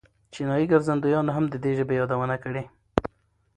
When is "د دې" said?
1.49-1.71